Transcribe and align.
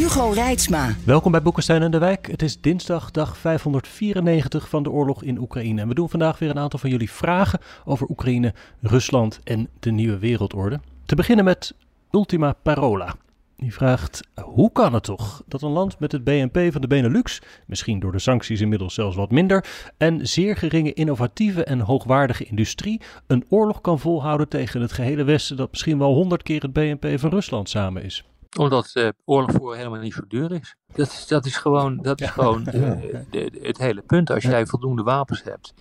Hugo 0.00 0.30
Reitsma. 0.30 0.94
Welkom 1.04 1.32
bij 1.32 1.42
Boekenstein 1.42 1.82
en 1.82 1.90
de 1.90 1.98
Wijk. 1.98 2.26
Het 2.26 2.42
is 2.42 2.60
dinsdag, 2.60 3.10
dag 3.10 3.36
594 3.36 4.68
van 4.68 4.82
de 4.82 4.90
oorlog 4.90 5.22
in 5.22 5.38
Oekraïne. 5.38 5.80
En 5.80 5.88
we 5.88 5.94
doen 5.94 6.08
vandaag 6.08 6.38
weer 6.38 6.50
een 6.50 6.58
aantal 6.58 6.78
van 6.78 6.90
jullie 6.90 7.10
vragen 7.10 7.60
over 7.84 8.10
Oekraïne, 8.10 8.54
Rusland 8.80 9.40
en 9.44 9.68
de 9.80 9.90
nieuwe 9.90 10.18
wereldorde. 10.18 10.80
Te 11.06 11.14
beginnen 11.14 11.44
met 11.44 11.74
Ultima 12.10 12.52
Parola. 12.52 13.14
Die 13.56 13.74
vraagt: 13.74 14.20
hoe 14.42 14.72
kan 14.72 14.94
het 14.94 15.02
toch 15.02 15.42
dat 15.46 15.62
een 15.62 15.70
land 15.70 15.98
met 15.98 16.12
het 16.12 16.24
BNP 16.24 16.72
van 16.72 16.80
de 16.80 16.86
Benelux, 16.86 17.40
misschien 17.66 18.00
door 18.00 18.12
de 18.12 18.18
sancties 18.18 18.60
inmiddels 18.60 18.94
zelfs 18.94 19.16
wat 19.16 19.30
minder, 19.30 19.64
en 19.96 20.26
zeer 20.26 20.56
geringe 20.56 20.92
innovatieve 20.92 21.64
en 21.64 21.80
hoogwaardige 21.80 22.44
industrie, 22.44 23.00
een 23.26 23.44
oorlog 23.48 23.80
kan 23.80 23.98
volhouden 23.98 24.48
tegen 24.48 24.80
het 24.80 24.92
gehele 24.92 25.24
Westen 25.24 25.56
dat 25.56 25.70
misschien 25.70 25.98
wel 25.98 26.14
honderd 26.14 26.42
keer 26.42 26.62
het 26.62 26.72
BNP 26.72 27.18
van 27.18 27.30
Rusland 27.30 27.68
samen 27.68 28.04
is? 28.04 28.24
Omdat 28.58 28.90
uh, 28.94 29.08
oorlog 29.24 29.52
voor 29.52 29.76
helemaal 29.76 30.00
niet 30.00 30.12
zo 30.12 30.22
duur 30.28 30.52
is. 30.52 30.76
Dat 30.94 31.06
is, 31.06 31.26
dat 31.26 31.46
is 31.46 31.56
gewoon, 31.56 31.96
dat 32.02 32.20
is 32.20 32.30
gewoon 32.30 32.60
uh, 32.74 32.92
de, 33.30 33.58
het 33.62 33.78
hele 33.78 34.02
punt. 34.02 34.30
Als 34.30 34.42
jij 34.42 34.66
voldoende 34.66 35.02
wapens 35.02 35.42
hebt, 35.42 35.74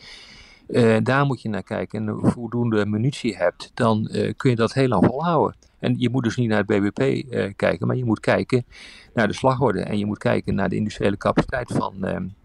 uh, 0.67 0.97
daar 1.03 1.25
moet 1.25 1.41
je 1.41 1.49
naar 1.49 1.63
kijken. 1.63 2.07
En 2.07 2.31
voldoende 2.31 2.85
munitie 2.85 3.37
hebt, 3.37 3.71
dan 3.73 4.09
kun 4.37 4.49
je 4.49 4.55
dat 4.55 4.73
heel 4.73 4.87
lang 4.87 5.05
volhouden. 5.05 5.55
En 5.79 5.95
je 5.97 6.09
moet 6.09 6.23
dus 6.23 6.35
niet 6.35 6.49
naar 6.49 6.57
het 6.57 6.67
BBP 6.67 6.99
uh, 6.99 7.51
kijken, 7.55 7.87
maar 7.87 7.95
je 7.95 8.05
moet 8.05 8.19
kijken 8.19 8.65
naar 9.13 9.27
de 9.27 9.33
slagorde. 9.33 9.81
En 9.81 9.97
je 9.97 10.05
moet 10.05 10.17
kijken 10.17 10.55
naar 10.55 10.69
de 10.69 10.75
industriële 10.75 11.17
capaciteit 11.17 11.71
van, 11.71 11.95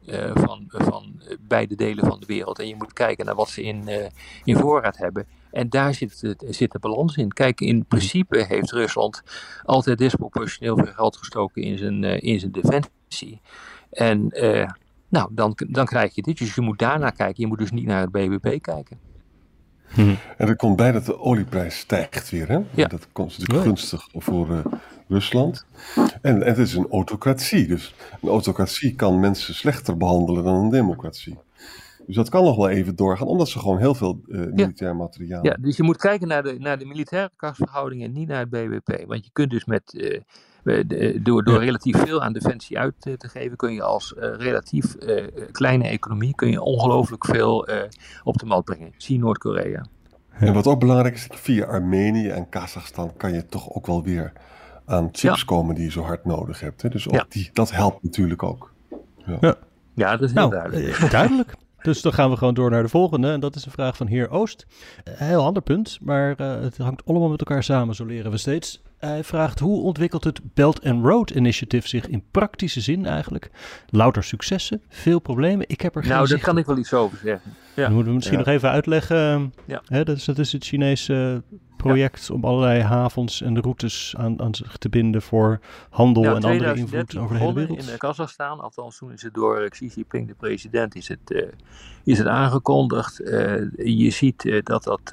uh, 0.06 0.30
van, 0.34 0.64
van 0.68 1.22
beide 1.40 1.74
delen 1.74 2.06
van 2.06 2.20
de 2.20 2.26
wereld. 2.26 2.58
En 2.58 2.68
je 2.68 2.76
moet 2.76 2.92
kijken 2.92 3.26
naar 3.26 3.34
wat 3.34 3.48
ze 3.48 3.62
in, 3.62 3.88
in 4.44 4.56
voorraad 4.56 4.96
hebben. 4.96 5.26
En 5.54 5.68
daar 5.68 5.94
zit, 5.94 6.20
het, 6.20 6.44
zit 6.48 6.72
de 6.72 6.78
balans 6.78 7.16
in. 7.16 7.32
Kijk, 7.32 7.60
in 7.60 7.84
principe 7.86 8.44
heeft 8.48 8.70
Rusland 8.70 9.22
altijd 9.62 9.98
disproportioneel 9.98 10.76
veel 10.76 10.92
geld 10.92 11.16
gestoken 11.16 11.62
in 11.62 11.78
zijn, 11.78 12.04
in 12.04 12.40
zijn 12.40 12.52
defensie. 12.52 13.40
En 13.90 14.32
nou, 15.08 15.28
dan, 15.30 15.58
dan 15.68 15.86
krijg 15.86 16.14
je 16.14 16.22
dit. 16.22 16.38
Dus 16.38 16.54
je 16.54 16.60
moet 16.60 16.78
daarnaar 16.78 17.12
kijken. 17.12 17.42
Je 17.42 17.46
moet 17.46 17.58
dus 17.58 17.70
niet 17.70 17.86
naar 17.86 18.00
het 18.00 18.10
BBP 18.10 18.62
kijken. 18.62 18.98
Hmm. 19.88 20.16
En 20.36 20.48
er 20.48 20.56
komt 20.56 20.76
bij 20.76 20.92
dat 20.92 21.06
de 21.06 21.18
olieprijs 21.18 21.78
stijgt 21.78 22.30
weer. 22.30 22.48
Hè? 22.48 22.58
Ja. 22.70 22.86
Dat 22.86 23.08
komt 23.12 23.38
natuurlijk 23.38 23.66
gunstig 23.66 24.08
voor 24.12 24.50
uh, 24.50 24.58
Rusland. 25.08 25.66
En, 25.94 26.12
en, 26.22 26.40
het 26.42 26.58
is 26.58 26.74
een 26.74 26.88
autocratie. 26.90 27.66
Dus 27.66 27.94
een 28.22 28.28
autocratie 28.28 28.94
kan 28.94 29.20
mensen 29.20 29.54
slechter 29.54 29.96
behandelen 29.96 30.44
dan 30.44 30.54
een 30.54 30.70
democratie. 30.70 31.38
Dus 32.06 32.16
dat 32.16 32.28
kan 32.28 32.44
nog 32.44 32.56
wel 32.56 32.68
even 32.68 32.96
doorgaan, 32.96 33.26
omdat 33.26 33.48
ze 33.48 33.58
gewoon 33.58 33.78
heel 33.78 33.94
veel 33.94 34.20
uh, 34.26 34.40
militair 34.52 34.90
ja. 34.90 34.96
materiaal. 34.96 35.44
Ja, 35.44 35.56
dus 35.60 35.76
je 35.76 35.82
moet 35.82 35.96
kijken 35.96 36.28
naar 36.28 36.42
de, 36.42 36.56
naar 36.58 36.78
de 36.78 36.84
militaire 36.84 37.30
krachtsverhoudingen, 37.36 38.12
niet 38.12 38.28
naar 38.28 38.40
het 38.40 38.50
BBP. 38.50 39.04
Want 39.06 39.24
je 39.24 39.30
kunt 39.32 39.50
dus 39.50 39.64
met. 39.64 39.94
Uh, 39.94 40.20
door, 41.22 41.44
door 41.44 41.58
relatief 41.58 41.96
veel 41.96 42.22
aan 42.22 42.32
defensie 42.32 42.78
uit 42.78 42.94
te 43.00 43.28
geven, 43.28 43.56
kun 43.56 43.72
je 43.72 43.82
als 43.82 44.14
uh, 44.16 44.34
relatief 44.36 44.94
uh, 44.98 45.24
kleine 45.50 45.88
economie 45.88 46.34
kun 46.34 46.50
je 46.50 46.62
ongelooflijk 46.62 47.24
veel 47.24 47.70
uh, 47.70 47.76
op 48.22 48.38
de 48.38 48.46
markt 48.46 48.64
brengen. 48.64 48.92
Zie 48.96 49.18
Noord-Korea. 49.18 49.86
En 50.30 50.52
wat 50.52 50.66
ook 50.66 50.80
belangrijk 50.80 51.14
is, 51.14 51.28
via 51.30 51.64
Armenië 51.64 52.28
en 52.28 52.48
Kazachstan 52.48 53.16
kan 53.16 53.32
je 53.32 53.46
toch 53.46 53.74
ook 53.74 53.86
wel 53.86 54.02
weer 54.02 54.32
aan 54.84 55.08
chips 55.12 55.38
ja. 55.38 55.44
komen 55.44 55.74
die 55.74 55.84
je 55.84 55.90
zo 55.90 56.02
hard 56.02 56.24
nodig 56.24 56.60
hebt. 56.60 56.82
Hè? 56.82 56.88
Dus 56.88 57.08
ook 57.08 57.14
ja. 57.14 57.26
die, 57.28 57.50
dat 57.52 57.70
helpt 57.70 58.02
natuurlijk 58.02 58.42
ook. 58.42 58.72
Ja, 59.16 59.54
ja. 59.94 60.10
dat 60.10 60.22
is 60.22 60.32
heel 60.32 60.48
nou, 60.48 60.50
duidelijk. 60.50 61.10
Duidelijk. 61.10 61.54
Dus 61.84 62.02
dan 62.02 62.12
gaan 62.12 62.30
we 62.30 62.36
gewoon 62.36 62.54
door 62.54 62.70
naar 62.70 62.82
de 62.82 62.88
volgende. 62.88 63.30
En 63.30 63.40
dat 63.40 63.54
is 63.54 63.64
een 63.64 63.72
vraag 63.72 63.96
van 63.96 64.06
heer 64.06 64.30
Oost. 64.30 64.66
Een 65.04 65.26
heel 65.26 65.44
ander 65.44 65.62
punt, 65.62 65.98
maar 66.00 66.40
uh, 66.40 66.60
het 66.60 66.76
hangt 66.76 67.02
allemaal 67.06 67.28
met 67.28 67.38
elkaar 67.38 67.62
samen, 67.62 67.94
zo 67.94 68.04
leren 68.04 68.30
we 68.30 68.36
steeds. 68.36 68.82
Hij 68.98 69.24
vraagt 69.24 69.58
hoe 69.58 69.82
ontwikkelt 69.82 70.24
het 70.24 70.40
Belt 70.54 70.84
and 70.84 71.04
Road 71.04 71.30
Initiative 71.30 71.88
zich 71.88 72.08
in 72.08 72.24
praktische 72.30 72.80
zin 72.80 73.06
eigenlijk? 73.06 73.50
Louter 73.88 74.24
successen, 74.24 74.82
veel 74.88 75.18
problemen. 75.18 75.68
Ik 75.68 75.80
heb 75.80 75.96
er 75.96 76.02
geen 76.02 76.12
Nou, 76.12 76.28
daar 76.28 76.38
kan 76.38 76.58
ik 76.58 76.66
wel 76.66 76.78
iets 76.78 76.92
over 76.92 77.18
zeggen. 77.22 77.54
Ja. 77.74 77.82
Dan 77.82 77.92
moeten 77.92 78.08
we 78.08 78.14
misschien 78.14 78.38
ja. 78.38 78.44
nog 78.44 78.54
even 78.54 78.70
uitleggen. 78.70 79.54
Ja. 79.64 79.82
Hè, 79.86 80.04
dat, 80.04 80.16
is, 80.16 80.24
dat 80.24 80.38
is 80.38 80.52
het 80.52 80.64
Chinese 80.64 81.42
project 81.88 82.26
ja. 82.26 82.34
om 82.34 82.44
allerlei 82.44 82.80
havens 82.80 83.42
en 83.42 83.60
routes 83.60 84.14
aan, 84.18 84.40
aan 84.40 84.54
zich 84.54 84.76
te 84.76 84.88
binden 84.88 85.22
voor 85.22 85.60
handel 85.90 86.22
ja, 86.22 86.34
en 86.34 86.44
andere 86.44 86.74
invloed 86.74 87.16
over 87.16 87.34
de 87.34 87.40
hele 87.40 87.54
wereld. 87.54 87.88
In 87.88 87.98
Kazachstan, 87.98 88.60
althans 88.60 88.98
toen 88.98 89.12
is 89.12 89.22
het 89.22 89.34
door 89.34 89.68
Xi 89.68 89.86
Jinping, 89.94 90.28
de 90.28 90.34
president, 90.34 90.94
is 90.94 91.08
het, 91.08 91.30
uh, 91.30 91.42
is 92.04 92.18
het 92.18 92.26
aangekondigd. 92.26 93.20
Uh, 93.20 93.70
je 93.76 94.10
ziet 94.10 94.44
uh, 94.44 94.62
dat 94.62 94.84
dat 94.84 95.12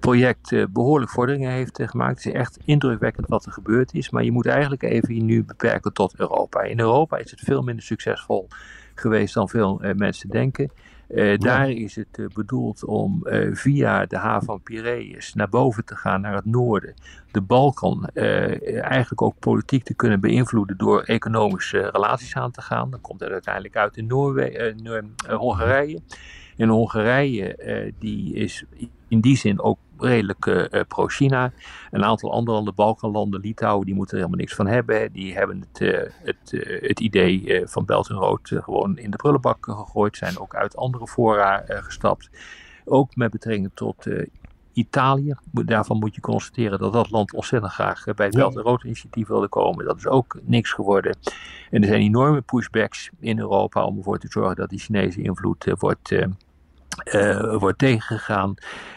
project 0.00 0.72
behoorlijk 0.72 1.10
vorderingen 1.10 1.50
heeft 1.50 1.80
gemaakt. 1.82 2.24
Het 2.24 2.34
is 2.34 2.40
echt 2.40 2.58
indrukwekkend 2.64 3.26
wat 3.28 3.46
er 3.46 3.52
gebeurd 3.52 3.94
is. 3.94 4.10
Maar 4.10 4.24
je 4.24 4.32
moet 4.32 4.46
eigenlijk 4.46 4.82
even 4.82 5.24
nu 5.24 5.44
beperken 5.44 5.92
tot 5.92 6.14
Europa. 6.16 6.62
In 6.62 6.80
Europa 6.80 7.16
is 7.16 7.30
het 7.30 7.40
veel 7.40 7.62
minder 7.62 7.84
succesvol 7.84 8.48
geweest 8.94 9.34
dan 9.34 9.48
veel 9.48 9.80
mensen 9.96 10.30
denken. 10.30 10.70
Uh, 11.14 11.30
ja. 11.30 11.36
Daar 11.36 11.70
is 11.70 11.96
het 11.96 12.18
uh, 12.18 12.26
bedoeld 12.34 12.84
om 12.84 13.20
uh, 13.24 13.54
via 13.54 14.06
de 14.06 14.16
haven 14.16 14.46
van 14.46 14.62
Piraeus 14.62 15.34
naar 15.34 15.48
boven 15.48 15.84
te 15.84 15.96
gaan, 15.96 16.20
naar 16.20 16.34
het 16.34 16.44
noorden. 16.44 16.94
De 17.30 17.40
Balkan 17.40 18.06
eigenlijk 18.06 19.22
ook 19.22 19.38
politiek 19.38 19.84
te 19.84 19.94
kunnen 19.94 20.20
beïnvloeden 20.20 20.76
door 20.76 21.02
economische 21.02 21.90
relaties 21.90 22.34
aan 22.34 22.50
te 22.50 22.60
gaan. 22.60 22.90
Dan 22.90 23.00
komt 23.00 23.20
het 23.20 23.30
uiteindelijk 23.30 23.76
uit 23.76 23.96
in 23.96 24.06
Noorwe 24.06 24.74
Hongarije. 25.28 26.00
En 26.56 26.68
Hongarije 26.68 27.92
die 27.98 28.34
is 28.34 28.64
in 29.08 29.20
die 29.20 29.36
zin 29.36 29.60
ook 29.60 29.78
redelijk 29.98 30.46
uh, 30.46 30.80
pro-China. 30.88 31.52
Een 31.90 32.04
aantal 32.04 32.32
andere 32.32 32.56
landen, 32.56 32.74
Balkanlanden, 32.74 33.40
Litouwen, 33.40 33.86
die 33.86 33.94
moeten 33.94 34.14
er 34.14 34.22
helemaal 34.22 34.40
niks 34.40 34.54
van 34.54 34.66
hebben. 34.66 35.12
Die 35.12 35.34
hebben 35.34 35.60
het, 35.60 35.80
uh, 35.80 36.00
het, 36.22 36.52
uh, 36.52 36.82
het 36.82 37.00
idee 37.00 37.62
van 37.64 37.84
Belt 37.84 38.08
en 38.08 38.16
Rood 38.16 38.52
gewoon 38.54 38.98
in 38.98 39.10
de 39.10 39.16
prullenbak 39.16 39.64
gegooid. 39.64 40.16
Zijn 40.16 40.38
ook 40.38 40.54
uit 40.54 40.76
andere 40.76 41.06
fora 41.06 41.64
gestapt. 41.66 42.30
Ook 42.84 43.16
met 43.16 43.30
betrekking 43.30 43.70
tot 43.74 44.06
Italië. 44.72 45.34
Daarvan 45.50 45.98
moet 45.98 46.14
je 46.14 46.20
constateren 46.20 46.78
dat 46.78 46.92
dat 46.92 47.10
land 47.10 47.34
ontzettend 47.34 47.72
graag 47.72 48.04
bij 48.04 48.26
het 48.26 48.34
Belt 48.34 48.56
en 48.56 48.62
Rood 48.62 48.84
initiatief 48.84 49.28
wilde 49.28 49.48
komen. 49.48 49.84
Dat 49.84 49.96
is 49.96 50.06
ook 50.06 50.38
niks 50.42 50.72
geworden. 50.72 51.16
En 51.70 51.82
er 51.82 51.88
zijn 51.88 52.00
enorme 52.00 52.40
pushbacks 52.40 53.10
in 53.20 53.38
Europa 53.38 53.84
om 53.84 53.96
ervoor 53.96 54.18
te 54.18 54.26
zorgen 54.30 54.56
dat 54.56 54.68
die 54.68 54.78
Chinese 54.78 55.22
invloed 55.22 55.74
wordt 55.78 56.12
uh, 57.04 57.56
wordt 57.56 57.78
tegengegaan. 57.78 58.54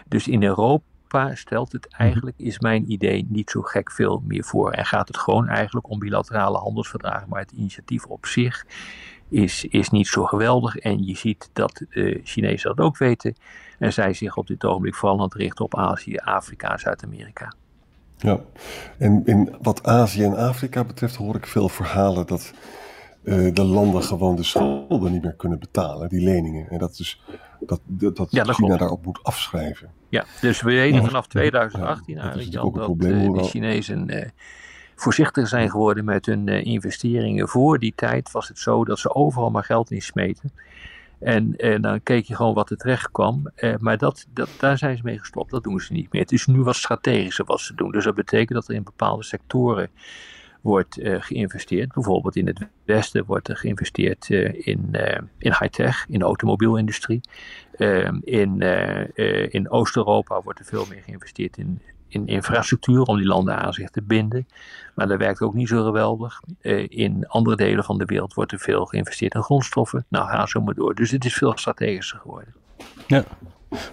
Dus 0.08 0.28
in 0.28 0.44
Europa 0.44 1.36
stelt 1.36 1.72
het 1.72 1.88
mhm. 1.90 2.02
eigenlijk, 2.02 2.36
is 2.38 2.60
mijn 2.60 2.92
idee, 2.92 3.26
niet 3.30 3.50
zo 3.50 3.62
gek 3.62 3.92
veel 3.92 4.24
meer 4.28 4.44
voor. 4.44 4.72
En 4.72 4.86
gaat 4.86 5.08
het 5.08 5.18
gewoon 5.18 5.48
eigenlijk 5.48 5.90
om 5.90 6.00
bilaterale 6.00 6.58
handelsverdragen. 6.58 7.30
Maar 7.30 7.42
het 7.42 7.52
initiatief 7.52 8.06
op 8.06 8.26
zich 8.26 8.66
is, 9.30 9.66
is 9.66 9.90
niet 9.90 10.08
zo 10.08 10.24
geweldig. 10.24 10.78
En 10.78 11.06
je 11.06 11.18
ziet 11.18 11.50
dat 11.54 11.86
de 11.90 12.20
Chinezen 12.24 12.76
dat 12.76 12.86
ook 12.86 12.98
weten. 12.98 13.36
En 13.80 13.94
zij 13.94 14.14
zich 14.14 14.38
op 14.38 14.48
dit 14.48 14.66
ogenblik 14.66 14.96
vooral 14.96 15.18
aan 15.18 15.24
het 15.24 15.34
richten 15.34 15.66
op 15.66 15.76
Azië, 15.76 16.16
Afrika 16.16 16.72
en 16.72 16.80
Zuid-Amerika. 16.80 17.54
Ja, 18.18 18.40
en 18.98 19.26
in 19.26 19.56
wat 19.62 19.84
Azië 19.84 20.24
en 20.24 20.36
Afrika 20.36 20.84
betreft 20.84 21.16
hoor 21.16 21.36
ik 21.36 21.46
veel 21.46 21.70
verhalen 21.70 22.28
dat 22.28 22.54
uh, 23.24 23.54
de 23.54 23.64
landen 23.64 24.04
gewoon 24.04 24.36
de 24.36 24.44
schulden 24.44 25.12
niet 25.12 25.24
meer 25.24 25.36
kunnen 25.36 25.60
betalen, 25.60 26.10
die 26.10 26.22
leningen. 26.22 26.70
En 26.70 26.78
dat, 26.78 27.00
is, 27.00 27.22
dat, 27.60 27.82
dat, 27.86 28.16
dat 28.16 28.28
ja, 28.32 28.44
China 28.44 28.78
daarop 28.78 29.06
moet 29.06 29.24
afschrijven. 29.24 29.92
Ja, 30.10 30.26
dus 30.42 30.62
we 30.62 30.72
weten 30.72 31.06
vanaf 31.06 31.28
2018 31.28 32.16
ja, 32.16 32.22
eigenlijk 32.22 32.52
dat, 32.52 32.74
dat 32.74 32.90
uh, 32.90 33.34
de 33.34 33.44
Chinezen 33.44 34.16
uh, 34.16 34.26
voorzichtig 34.96 35.48
zijn 35.48 35.70
geworden 35.70 36.06
met 36.06 36.26
hun 36.26 36.48
investeringen. 36.48 37.48
Voor 37.48 37.80
die 37.80 37.94
tijd 37.96 38.32
was 38.32 38.48
het 38.48 38.60
zo 38.60 38.86
dat 38.86 39.00
ze 39.00 39.16
overal 39.16 39.52
maar 39.52 39.64
geld 39.64 39.92
in 39.92 40.02
smeten. 40.02 40.52
En, 41.20 41.56
en 41.56 41.82
dan 41.82 42.04
keek 42.04 42.26
je 42.26 42.36
gewoon 42.36 42.54
wat 42.54 42.70
er 42.70 42.78
terecht 42.78 43.12
kwam. 43.12 43.52
maar 43.80 43.98
dat, 43.98 44.28
dat, 44.34 44.50
daar 44.60 44.78
zijn 44.78 44.98
ze 44.98 45.04
mee 45.04 45.20
gestopt. 45.20 45.52
Dat 45.52 45.64
doen 45.64 45.80
ze 45.80 45.94
niet 45.94 46.12
meer. 46.12 46.22
Het 46.22 46.32
is 46.32 46.46
nu 46.46 46.62
wat 46.62 46.76
strategischer 46.76 47.46
wat 47.46 47.60
ze 47.60 47.76
doen. 47.76 47.92
Dus 47.92 48.04
dat 48.04 48.16
betekent 48.16 48.54
dat 48.54 48.68
er 48.68 48.76
in 48.76 48.84
bepaalde 48.84 49.24
sectoren 49.24 49.90
wordt 50.68 51.00
uh, 51.00 51.16
geïnvesteerd. 51.20 51.94
Bijvoorbeeld 51.94 52.36
in 52.36 52.48
het 52.48 52.68
westen 52.86 53.26
wordt 53.26 53.48
er 53.48 53.58
geïnvesteerd 53.58 54.30
uh, 54.30 54.68
in, 54.68 54.90
uh, 54.92 55.18
in 55.38 55.52
high-tech, 55.60 56.06
in 56.10 56.20
de 56.20 56.26
automobielindustrie. 56.26 57.22
In 58.24 58.62
in 59.50 59.70
Oost-Europa 59.70 60.42
wordt 60.42 60.60
er 60.60 60.66
veel 60.66 60.86
meer 60.90 61.02
geïnvesteerd 61.02 61.58
in 61.58 61.82
in 62.08 62.28
infrastructuur 62.28 63.02
om 63.02 63.18
die 63.18 63.26
landen 63.26 63.58
aan 63.58 63.74
zich 63.74 63.90
te 63.90 64.02
binden. 64.02 64.48
Maar 64.96 65.08
dat 65.08 65.18
werkt 65.18 65.42
ook 65.42 65.54
niet 65.54 65.68
zo 65.68 65.84
geweldig. 65.84 66.42
In 66.88 67.28
andere 67.28 67.56
delen 67.56 67.84
van 67.84 67.98
de 67.98 68.06
wereld 68.06 68.34
wordt 68.34 68.52
er 68.52 68.60
veel 68.60 68.86
geïnvesteerd 68.86 69.34
in 69.34 69.44
grondstoffen. 69.44 70.06
Nou, 70.10 70.30
ga 70.30 70.46
zo 70.46 70.62
maar 70.62 70.74
door. 70.74 70.96
Dus 70.96 71.12
het 71.12 71.26
is 71.26 71.34
veel 71.34 71.58
strategischer 71.58 72.20
geworden. 72.20 72.54
Ja. 73.08 73.24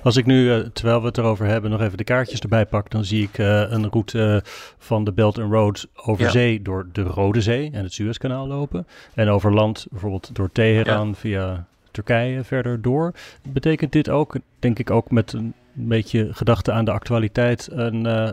Als 0.02 0.16
ik 0.16 0.26
nu, 0.26 0.44
uh, 0.44 0.58
terwijl 0.58 1.00
we 1.00 1.06
het 1.06 1.18
erover 1.18 1.46
hebben, 1.46 1.70
nog 1.70 1.80
even 1.80 1.96
de 1.96 2.04
kaartjes 2.04 2.40
erbij 2.40 2.66
pak, 2.66 2.90
dan 2.90 3.04
zie 3.04 3.22
ik 3.22 3.38
uh, 3.38 3.70
een 3.70 3.90
route 3.90 4.42
van 4.78 5.04
de 5.04 5.12
Belt 5.12 5.38
and 5.38 5.52
Road 5.52 5.86
over 5.94 6.24
ja. 6.24 6.30
zee 6.30 6.62
door 6.62 6.86
de 6.92 7.02
Rode 7.02 7.40
Zee 7.40 7.70
en 7.72 7.82
het 7.82 7.92
Suezkanaal 7.92 8.46
lopen. 8.46 8.86
En 9.14 9.28
over 9.28 9.54
land 9.54 9.86
bijvoorbeeld 9.90 10.30
door 10.32 10.52
Teheran 10.52 11.08
ja. 11.08 11.14
via 11.14 11.66
Turkije 11.94 12.44
verder 12.44 12.82
door. 12.82 13.12
Betekent 13.48 13.92
dit 13.92 14.10
ook, 14.10 14.36
denk 14.58 14.78
ik 14.78 14.90
ook 14.90 15.10
met 15.10 15.32
een 15.32 15.54
beetje 15.72 16.28
gedachte 16.32 16.72
aan 16.72 16.84
de 16.84 16.90
actualiteit, 16.90 17.68
een 17.70 18.06
uh, 18.06 18.28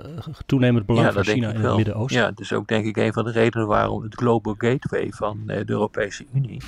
toenemend 0.45 0.85
belang 0.85 1.07
ja, 1.07 1.13
van 1.13 1.23
China 1.23 1.53
in 1.53 1.61
het 1.61 1.75
Midden-Oosten? 1.75 2.21
Ja, 2.21 2.27
dat 2.27 2.39
is 2.39 2.53
ook 2.53 2.67
denk 2.67 2.85
ik 2.85 2.97
een 2.97 3.13
van 3.13 3.23
de 3.23 3.31
redenen 3.31 3.67
waarom 3.67 4.03
het 4.03 4.15
Global 4.15 4.55
Gateway 4.57 5.11
van 5.11 5.37
uh, 5.41 5.45
de 5.47 5.71
Europese 5.71 6.25
Unie 6.33 6.61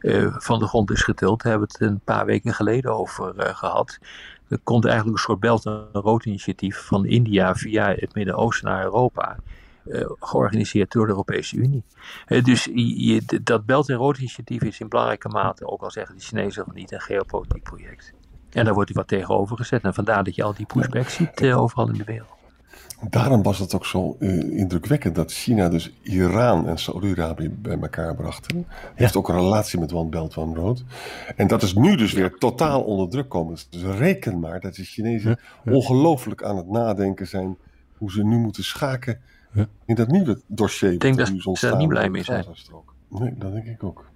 uh, 0.00 0.34
van 0.38 0.58
de 0.58 0.66
grond 0.66 0.90
is 0.90 1.02
getild. 1.02 1.42
Daar 1.42 1.52
hebben 1.52 1.68
we 1.68 1.76
het 1.78 1.92
een 1.92 2.00
paar 2.00 2.26
weken 2.26 2.54
geleden 2.54 2.94
over 2.94 3.34
gehad. 3.36 3.98
Er 4.48 4.58
komt 4.62 4.84
eigenlijk 4.84 5.16
een 5.16 5.22
soort 5.22 5.40
Belt 5.40 5.66
and 5.66 5.84
Road 5.92 6.24
initiatief 6.24 6.78
van 6.78 7.06
India 7.06 7.54
via 7.54 7.94
het 7.96 8.14
Midden-Oosten 8.14 8.68
naar 8.68 8.84
Europa. 8.84 9.36
Uh, 9.86 10.10
georganiseerd 10.18 10.92
door 10.92 11.04
de 11.04 11.10
Europese 11.10 11.56
Unie. 11.56 11.84
Uh, 12.28 12.44
dus 12.44 12.64
je, 12.74 13.40
dat 13.42 13.66
Belt 13.66 13.90
and 13.90 13.98
Road 13.98 14.18
initiatief 14.18 14.62
is 14.62 14.80
in 14.80 14.88
belangrijke 14.88 15.28
mate, 15.28 15.66
ook 15.66 15.82
al 15.82 15.90
zeggen 15.90 16.16
de 16.16 16.22
Chinezen 16.22 16.64
nog 16.66 16.74
niet, 16.74 16.92
een 16.92 17.00
geopolitiek 17.00 17.62
project. 17.62 18.12
En 18.50 18.64
daar 18.64 18.74
wordt 18.74 18.88
hij 18.88 18.98
wat 18.98 19.08
tegenover 19.08 19.56
gezet. 19.56 19.82
En 19.82 19.94
vandaar 19.94 20.24
dat 20.24 20.34
je 20.34 20.42
al 20.42 20.54
die 20.54 20.66
pushback 20.66 21.08
ziet 21.08 21.40
uh, 21.40 21.60
overal 21.60 21.88
in 21.88 21.98
de 21.98 22.04
wereld. 22.04 22.38
Daarom 23.10 23.42
was 23.42 23.58
het 23.58 23.74
ook 23.74 23.86
zo 23.86 24.16
uh, 24.18 24.58
indrukwekkend 24.58 25.14
dat 25.14 25.32
China 25.32 25.68
dus 25.68 25.92
Iran 26.02 26.68
en 26.68 26.78
Saudi-Arabië 26.78 27.50
bij 27.50 27.78
elkaar 27.78 28.14
bracht. 28.14 28.52
Hij 28.52 28.64
heeft 28.94 29.16
ook 29.16 29.28
een 29.28 29.34
relatie 29.34 29.78
met 29.78 29.92
One 29.92 30.08
Belt 30.08 30.36
One 30.36 30.54
Road. 30.54 30.84
En 31.36 31.46
dat 31.46 31.62
is 31.62 31.74
nu 31.74 31.96
dus 31.96 32.12
weer 32.12 32.38
totaal 32.38 32.82
onder 32.82 33.08
druk 33.08 33.28
komen. 33.28 33.56
Dus 33.70 33.82
reken 33.82 34.40
maar 34.40 34.60
dat 34.60 34.74
de 34.74 34.84
Chinezen 34.84 35.38
ongelooflijk 35.64 36.42
aan 36.42 36.56
het 36.56 36.68
nadenken 36.68 37.26
zijn 37.26 37.56
hoe 38.00 38.10
ze 38.10 38.24
nu 38.24 38.38
moeten 38.38 38.64
schaken 38.64 39.20
ja. 39.52 39.68
in 39.86 39.94
dat 39.94 40.08
nieuwe 40.08 40.40
dossier. 40.46 40.92
Ik 40.92 41.00
denk 41.00 41.16
dat 41.16 41.26
ze 41.26 41.66
daar 41.66 41.76
niet 41.76 41.88
blij 41.88 42.08
mee 42.08 42.22
zijn. 42.22 42.44
Nee, 43.08 43.34
dat 43.38 43.52
denk 43.52 43.66
ik 43.66 43.84
ook. 43.84 44.10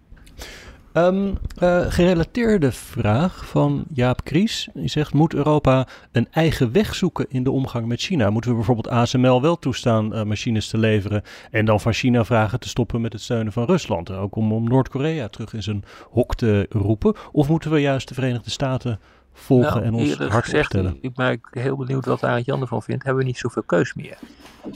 Um, 0.93 1.39
uh, 1.63 1.85
gerelateerde 1.89 2.73
vraag 2.73 3.47
van 3.47 3.85
Jaap 3.93 4.25
Kries. 4.25 4.69
Die 4.75 4.89
zegt: 4.89 5.13
Moet 5.15 5.35
Europa 5.35 5.89
een 6.13 6.29
eigen 6.31 6.73
weg 6.73 6.95
zoeken 6.95 7.27
in 7.29 7.45
de 7.45 7.51
omgang 7.51 7.87
met 7.87 8.01
China? 8.01 8.31
Moeten 8.31 8.51
we 8.51 8.57
bijvoorbeeld 8.57 8.89
ASML 8.89 9.43
wel 9.43 9.59
toestaan 9.59 10.15
uh, 10.15 10.23
machines 10.23 10.69
te 10.69 10.79
leveren 10.79 11.23
en 11.51 11.65
dan 11.65 11.81
van 11.81 11.93
China 11.93 12.25
vragen 12.25 12.61
te 12.61 12.69
stoppen 12.69 13.01
met 13.01 13.13
het 13.13 13.23
steunen 13.23 13.53
van 13.53 13.65
Rusland? 13.65 14.11
Ook 14.11 14.37
om, 14.37 14.53
om 14.53 14.69
Noord-Korea 14.69 15.29
terug 15.29 15.55
in 15.55 15.63
zijn 15.63 15.85
hok 16.11 16.35
te 16.35 16.67
roepen? 16.71 17.15
Of 17.33 17.49
moeten 17.49 17.71
we 17.71 17.81
juist 17.81 18.09
de 18.09 18.15
Verenigde 18.15 18.51
Staten 18.51 19.01
volgen 19.35 19.83
nou, 19.83 19.85
en 19.85 19.95
ons 19.95 20.35
opstellen? 20.35 20.99
Ik 21.01 21.15
ben 21.15 21.41
heel 21.51 21.77
benieuwd 21.77 22.05
wat 22.05 22.25
Arend 22.25 22.45
Jan 22.45 22.61
ervan 22.61 22.83
vindt. 22.83 23.05
Hebben 23.05 23.23
we 23.23 23.29
niet 23.29 23.39
zoveel 23.39 23.63
keus 23.63 23.95
meer? 23.95 24.19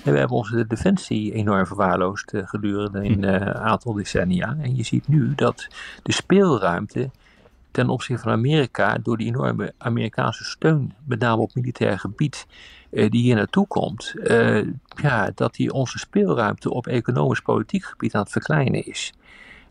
En 0.04 0.12
we 0.12 0.18
hebben 0.18 0.36
onze 0.36 0.66
defensie 0.66 1.32
enorm 1.32 1.66
verwaarloosd 1.66 2.32
uh, 2.32 2.46
gedurende 2.46 3.04
een 3.04 3.22
uh, 3.22 3.50
aantal 3.50 3.92
decennia. 3.92 4.56
En 4.60 4.76
je 4.76 4.82
ziet 4.82 5.08
nu 5.08 5.34
dat 5.34 5.66
de 6.02 6.12
speelruimte 6.12 7.10
ten 7.70 7.88
opzichte 7.88 8.22
van 8.22 8.32
Amerika, 8.32 8.98
door 9.02 9.16
die 9.16 9.26
enorme 9.26 9.72
Amerikaanse 9.78 10.44
steun, 10.44 10.94
met 11.04 11.18
name 11.18 11.42
op 11.42 11.54
militair 11.54 11.98
gebied, 11.98 12.46
uh, 12.90 13.10
die 13.10 13.22
hier 13.22 13.34
naartoe 13.34 13.66
komt, 13.66 14.14
ja, 15.02 15.30
dat 15.34 15.54
die 15.54 15.72
onze 15.72 15.98
speelruimte 15.98 16.70
op 16.70 16.86
economisch-politiek 16.86 17.84
gebied 17.84 18.14
aan 18.14 18.22
het 18.22 18.32
verkleinen 18.32 18.86
is. 18.86 19.12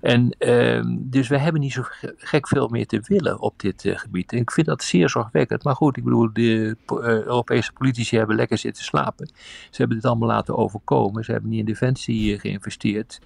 En 0.08 0.36
uh, 0.40 0.84
dus 1.00 1.28
we 1.28 1.38
hebben 1.38 1.62
niet 1.62 1.72
zo 1.74 1.82
gek 2.18 2.48
veel 2.48 2.68
meer 2.68 2.88
te 2.88 3.02
willen 3.04 3.40
op 3.40 3.60
dit 3.60 3.84
uh, 3.84 3.98
gebied. 3.98 4.32
En 4.32 4.38
ik 4.38 4.52
vind 4.52 4.68
dat 4.68 4.84
zeer 4.84 5.10
zorgwekkend. 5.10 5.64
Maar 5.64 5.76
goed, 5.76 5.98
ik 5.98 6.04
bedoel, 6.04 6.30
de 6.34 6.42
uh, 6.42 6.98
Europese 7.04 7.74
politici 7.74 8.18
hebben 8.18 8.36
lekker 8.36 8.58
zitten 8.58 8.84
slapen. 8.84 9.28
Ze 9.70 9.78
hebben 9.78 9.98
dit 9.98 10.06
allemaal 10.06 10.28
laten 10.28 10.58
overkomen. 10.58 11.24
Ze 11.24 11.32
hebben 11.32 11.50
niet 11.50 11.60
in 11.60 11.66
defensie 11.66 12.34
uh, 12.34 12.40
geïnvesteerd. 12.40 13.20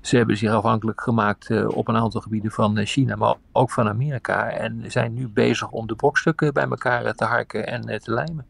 Ze 0.00 0.16
hebben 0.16 0.36
zich 0.36 0.50
afhankelijk 0.50 1.00
gemaakt 1.00 1.66
op 1.66 1.88
een 1.88 1.96
aantal 1.96 2.20
gebieden 2.20 2.50
van 2.50 2.86
China, 2.86 3.16
maar 3.16 3.34
ook 3.52 3.70
van 3.70 3.88
Amerika. 3.88 4.50
En 4.50 4.84
zijn 4.86 5.14
nu 5.14 5.28
bezig 5.28 5.70
om 5.70 5.86
de 5.86 5.94
brokstukken 5.94 6.52
bij 6.52 6.64
elkaar 6.64 7.14
te 7.14 7.24
harken 7.24 7.66
en 7.66 8.00
te 8.00 8.12
lijmen. 8.12 8.46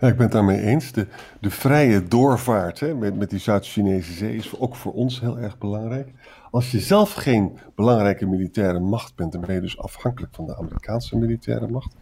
Ja, 0.00 0.08
ik 0.08 0.14
ben 0.14 0.22
het 0.22 0.32
daarmee 0.32 0.60
eens. 0.60 0.92
De, 0.92 1.06
de 1.40 1.50
vrije 1.50 2.08
doorvaart 2.08 2.80
hè, 2.80 2.94
met, 2.94 3.16
met 3.16 3.30
die 3.30 3.38
Zuid-Chinese 3.38 4.12
zee 4.12 4.36
is 4.36 4.58
ook 4.58 4.76
voor 4.76 4.92
ons 4.92 5.20
heel 5.20 5.38
erg 5.38 5.58
belangrijk. 5.58 6.12
Als 6.50 6.70
je 6.70 6.80
zelf 6.80 7.12
geen 7.12 7.58
belangrijke 7.74 8.26
militaire 8.26 8.80
macht 8.80 9.16
bent, 9.16 9.32
dan 9.32 9.40
ben 9.40 9.54
je 9.54 9.60
dus 9.60 9.78
afhankelijk 9.78 10.34
van 10.34 10.46
de 10.46 10.56
Amerikaanse 10.56 11.16
militaire 11.16 11.68
macht. 11.68 11.94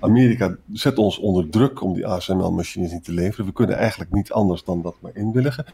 Amerika 0.00 0.56
zet 0.72 0.98
ons 0.98 1.18
onder 1.18 1.48
druk 1.48 1.82
om 1.82 1.94
die 1.94 2.06
ASML-machines 2.06 2.92
niet 2.92 3.04
te 3.04 3.12
leveren. 3.12 3.46
We 3.46 3.52
kunnen 3.52 3.76
eigenlijk 3.76 4.12
niet 4.12 4.32
anders 4.32 4.64
dan 4.64 4.82
dat 4.82 4.94
maar 5.00 5.14
inwilligen. 5.16 5.64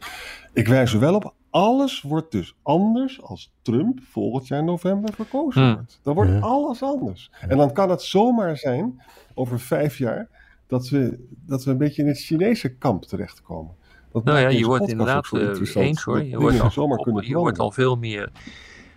Ik 0.53 0.69
wijs 0.69 0.93
er 0.93 1.01
wel 1.01 1.15
op, 1.15 1.35
alles 1.51 2.03
wordt 2.03 2.33
dus 2.33 2.57
anders 2.63 3.23
als 3.23 3.53
Trump 3.63 4.01
volgend 4.03 4.47
jaar 4.47 4.65
november 4.65 5.15
verkozen 5.15 5.63
hmm. 5.63 5.75
wordt. 5.75 6.01
Dan 6.03 6.15
wordt 6.15 6.41
alles 6.41 6.83
anders. 6.83 7.31
En 7.49 7.57
dan 7.57 7.73
kan 7.73 7.91
het 7.91 8.03
zomaar 8.03 8.57
zijn, 8.57 9.03
over 9.35 9.61
vijf 9.61 9.99
jaar, 9.99 10.29
dat 10.67 10.89
we, 10.89 11.27
dat 11.47 11.65
we 11.65 11.71
een 11.71 11.79
beetje 11.79 12.03
in 12.03 12.09
het 12.09 12.19
Chinese 12.19 12.75
kamp 12.75 13.05
terechtkomen. 13.05 13.75
Dat 14.13 14.25
nou 14.25 14.39
ja, 14.39 14.49
je 14.49 14.67
wordt 14.67 14.89
inderdaad 14.89 15.29
uh, 15.33 15.75
eens 15.75 16.03
hoor. 16.03 16.25
Je 16.25 16.39
wordt, 16.39 16.61
al, 16.61 16.97
kunnen 16.97 17.29
je 17.29 17.37
wordt 17.37 17.59
al 17.59 17.71
veel 17.71 17.97
meer 17.97 18.31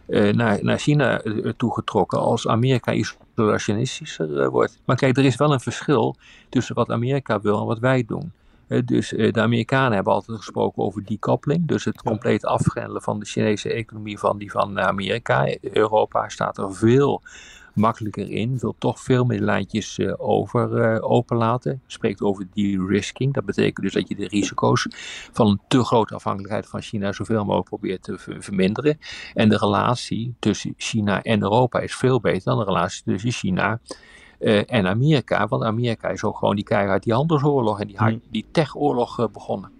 uh, 0.08 0.34
naar, 0.34 0.60
naar 0.62 0.78
China 0.78 1.24
uh, 1.24 1.52
toegetrokken 1.58 2.20
als 2.20 2.48
Amerika 2.48 2.94
isolationistischer 2.94 4.50
wordt. 4.50 4.80
Maar 4.86 4.96
kijk, 4.96 5.18
er 5.18 5.26
is 5.26 5.36
wel 5.36 5.54
een 5.54 5.60
verschil 5.60 6.16
tussen 6.50 6.76
wat 6.76 6.90
Amerika 6.90 7.42
wil 7.42 7.60
en 7.60 7.66
wat 7.66 7.80
wij 7.80 8.04
doen. 8.06 8.32
dus 8.86 9.10
de 9.10 9.42
Amerikanen 9.42 9.94
hebben 9.94 10.14
altijd 10.14 10.38
gesproken 10.38 10.84
over 10.84 11.06
decoupling. 11.06 11.68
Dus 11.68 11.86
het 11.86 12.02
compleet 12.02 12.46
afgrendelen 12.46 13.02
van 13.02 13.20
de 13.20 13.26
Chinese 13.26 13.74
economie 13.74 14.20
van 14.20 14.38
die 14.38 14.52
van 14.52 14.80
Amerika. 14.80 15.56
Europa 15.62 16.30
staat 16.30 16.58
er 16.58 16.76
veel 16.76 17.22
makkelijker 17.80 18.32
in, 18.32 18.58
wil 18.58 18.76
toch 18.78 19.00
veel 19.00 19.26
meer 19.26 19.40
lijntjes 19.40 19.98
uh, 19.98 20.14
over 20.18 20.94
uh, 20.94 21.12
openlaten. 21.12 21.82
Spreekt 21.88 22.22
over 22.22 22.48
de-risking. 22.54 23.34
Dat 23.34 23.46
betekent 23.46 23.86
dus 23.86 23.94
dat 23.94 24.08
je 24.08 24.16
de 24.16 24.28
risico's 24.28 24.88
van 25.32 25.48
een 25.48 25.60
te 25.68 25.84
grote 25.84 26.16
afhankelijkheid 26.16 26.68
van 26.68 26.82
China 26.82 27.12
zoveel 27.12 27.46
mogelijk 27.46 27.68
probeert 27.68 28.04
te 28.04 28.18
verminderen. 28.18 28.98
En 29.34 29.50
de 29.50 29.58
relatie 29.58 30.36
tussen 30.40 30.74
China 30.78 31.24
en 31.24 31.42
Europa 31.42 31.80
is 31.80 31.96
veel 31.96 32.20
beter 32.20 32.44
dan 32.44 32.58
de 32.58 32.64
relatie 32.64 33.04
tussen 33.06 33.32
China 33.32 33.80
uh, 34.40 34.72
en 34.72 34.88
Amerika. 34.88 35.48
Want 35.48 35.64
Amerika 35.64 36.10
is 36.10 36.24
ook 36.24 36.38
gewoon 36.38 36.56
die 36.56 36.64
keihard 36.64 37.04
die 37.04 37.14
handelsoorlog 37.14 37.80
en 37.80 37.88
die, 37.88 37.98
hmm. 37.98 38.22
die 38.32 38.46
techoorlog 38.52 39.32
begonnen. 39.32 39.79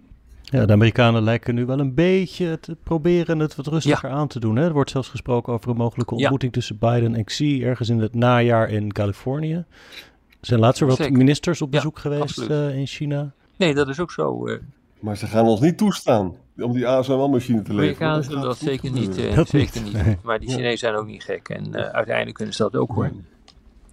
Ja, 0.50 0.66
de 0.66 0.72
Amerikanen 0.72 1.22
lijken 1.22 1.54
nu 1.54 1.66
wel 1.66 1.78
een 1.78 1.94
beetje 1.94 2.60
te 2.60 2.76
proberen 2.82 3.38
het 3.38 3.56
wat 3.56 3.66
rustiger 3.66 4.10
aan 4.10 4.28
te 4.28 4.40
doen. 4.40 4.56
Hè? 4.56 4.64
Er 4.64 4.72
wordt 4.72 4.90
zelfs 4.90 5.08
gesproken 5.08 5.52
over 5.52 5.70
een 5.70 5.76
mogelijke 5.76 6.14
ontmoeting 6.14 6.52
tussen 6.52 6.78
Biden 6.78 7.14
en 7.14 7.24
Xi 7.24 7.64
ergens 7.64 7.88
in 7.88 7.98
het 7.98 8.14
najaar 8.14 8.70
in 8.70 8.92
Californië. 8.92 9.54
Er 9.54 10.46
zijn 10.46 10.60
laatst 10.60 10.80
wat 10.80 11.10
ministers 11.10 11.62
op 11.62 11.70
bezoek 11.70 11.98
geweest 11.98 12.38
uh, 12.38 12.76
in 12.76 12.86
China. 12.86 13.32
Nee, 13.56 13.74
dat 13.74 13.88
is 13.88 14.00
ook 14.00 14.12
zo. 14.12 14.48
Uh... 14.48 14.58
Maar 15.00 15.16
ze 15.16 15.26
gaan 15.26 15.46
ons 15.46 15.60
niet 15.60 15.78
toestaan 15.78 16.34
om 16.56 16.72
die 16.72 16.86
ASML-machine 16.86 17.62
te 17.62 17.74
leveren. 17.74 18.08
Amerikanen 18.08 18.24
zullen 18.24 18.42
dat, 18.42 18.58
zeker 18.58 18.90
niet. 18.90 19.18
Uh, 19.18 19.44
zeker 19.44 19.82
niet. 19.82 20.22
Maar 20.22 20.38
die 20.38 20.48
Chinezen 20.48 20.78
zijn 20.78 20.94
ook 20.94 21.06
niet 21.06 21.22
gek. 21.22 21.48
En 21.48 21.74
uiteindelijk 21.74 22.36
kunnen 22.36 22.54
ze 22.54 22.62
dat 22.62 22.76
ook 22.76 22.92
hoor. 22.92 23.10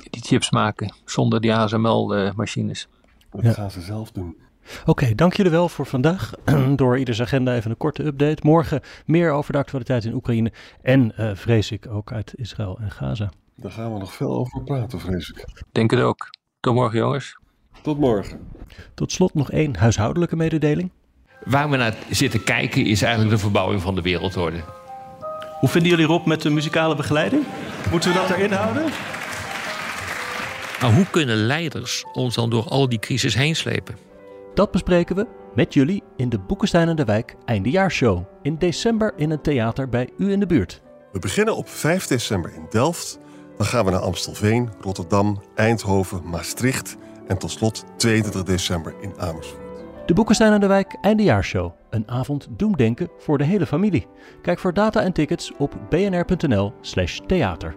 Die 0.10 0.22
chips 0.22 0.52
maken 0.52 0.94
zonder 1.06 1.42
die 1.42 1.54
ASML-machines. 1.54 2.88
dat 3.32 3.54
gaan 3.54 3.72
ze 3.72 3.82
zelf 3.82 4.12
doen. 4.12 4.38
Oké, 4.82 4.90
okay, 4.90 5.16
dank 5.16 5.34
jullie 5.34 5.52
wel 5.52 5.70
voor 5.70 5.86
vandaag. 5.86 6.32
Door 6.76 6.98
ieders 6.98 7.22
agenda 7.22 7.56
even 7.56 7.72
een 7.72 7.78
korte 7.78 8.06
update. 8.06 8.38
Morgen 8.42 8.82
meer 9.06 9.32
over 9.32 9.52
de 9.52 9.58
actualiteit 9.58 10.06
in 10.06 10.14
Oekraïne. 10.14 10.52
En 10.82 11.14
uh, 11.20 11.32
vrees 11.34 11.72
ik 11.72 11.88
ook 11.90 12.12
uit 12.12 12.34
Israël 12.36 12.78
en 12.82 12.92
Gaza. 12.92 13.30
Daar 13.56 13.72
gaan 13.72 13.94
we 13.94 14.00
nog 14.00 14.14
veel 14.14 14.36
over 14.36 14.64
praten, 14.64 15.00
vrees 15.00 15.30
ik. 15.30 15.46
Denk 15.72 15.92
het 15.92 16.00
ook. 16.00 16.30
Tot 16.60 16.74
morgen, 16.74 17.00
jongens. 17.00 17.40
Tot 17.82 18.00
morgen. 18.00 18.40
Tot 18.94 19.12
slot 19.12 19.34
nog 19.34 19.52
één 19.52 19.76
huishoudelijke 19.76 20.36
mededeling. 20.36 20.92
Waar 21.44 21.70
we 21.70 21.78
naar 21.78 21.96
zitten 22.10 22.44
kijken 22.44 22.86
is 22.86 23.02
eigenlijk 23.02 23.34
de 23.36 23.42
verbouwing 23.42 23.82
van 23.82 23.96
de 23.96 24.02
wereldorde. 24.02 24.64
Hoe 25.60 25.70
vinden 25.70 25.90
jullie 25.90 26.06
Rob 26.06 26.26
met 26.26 26.42
de 26.42 26.50
muzikale 26.50 26.96
begeleiding? 26.96 27.44
Moeten 27.92 28.14
we 28.14 28.16
dat 28.16 28.30
erin 28.30 28.52
houden? 28.52 28.84
Maar 30.82 30.94
hoe 30.94 31.06
kunnen 31.12 31.36
leiders 31.36 32.06
ons 32.14 32.36
dan 32.36 32.50
door 32.50 32.64
al 32.64 32.90
die 32.90 33.00
crisis 33.00 33.36
heen 33.36 33.56
slepen? 33.56 34.07
Dat 34.58 34.72
bespreken 34.72 35.16
we 35.16 35.28
met 35.56 35.74
jullie 35.74 36.04
in 36.16 36.30
de 36.30 36.40
Boekenstein 36.40 36.88
en 36.88 36.96
de 36.96 37.06
Wijk 37.06 37.36
Eindejaarshow. 37.46 38.24
In 38.42 38.56
december 38.58 39.14
in 39.16 39.32
een 39.32 39.42
theater 39.42 39.90
bij 39.90 40.10
u 40.18 40.32
in 40.32 40.40
de 40.40 40.46
buurt. 40.46 40.82
We 41.12 41.20
beginnen 41.20 41.56
op 41.56 41.70
5 41.70 42.08
december 42.08 42.54
in 42.54 42.66
Delft. 42.70 43.20
Dan 43.58 43.66
gaan 43.66 43.86
we 43.86 43.92
naar 43.92 44.00
Amstelveen, 44.00 44.70
Rotterdam, 44.82 45.42
Eindhoven, 45.56 46.30
Maastricht 46.30 46.98
En 47.28 47.38
tot 47.38 47.52
slot 47.52 47.86
22 47.98 48.44
december 48.44 48.96
in 49.02 49.14
Amersfoort. 49.18 49.62
De 50.06 50.14
Boekenstein 50.14 50.52
aan 50.52 50.60
de 50.60 50.68
Wijk 50.68 50.98
Eindejaarshow. 51.02 51.72
Een 51.90 52.08
avond 52.10 52.48
doemdenken 52.50 53.10
voor 53.18 53.38
de 53.38 53.44
hele 53.44 53.66
familie. 53.66 54.08
Kijk 54.42 54.60
voor 54.60 54.74
data 54.74 55.02
en 55.02 55.14
tickets 55.14 55.52
op 55.58 55.78
bnr.nl 55.90 56.74
slash 56.82 57.20
theater. 57.28 57.76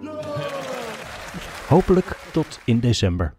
Hopelijk 1.68 2.16
tot 2.32 2.60
in 2.64 2.80
december. 2.80 3.38